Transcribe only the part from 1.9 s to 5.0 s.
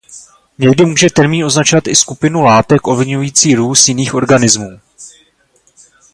skupinu látek ovlivňující růst jiných organizmů.